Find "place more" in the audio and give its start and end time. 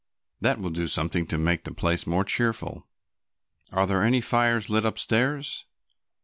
1.75-2.23